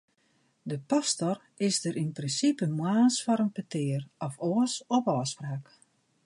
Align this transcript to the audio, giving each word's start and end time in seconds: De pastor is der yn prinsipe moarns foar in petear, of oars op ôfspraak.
De 0.71 0.77
pastor 0.91 1.37
is 1.67 1.77
der 1.83 1.99
yn 2.03 2.11
prinsipe 2.17 2.65
moarns 2.77 3.17
foar 3.23 3.41
in 3.45 3.51
petear, 3.57 4.03
of 4.25 4.33
oars 4.49 4.75
op 4.97 5.03
ôfspraak. 5.17 5.65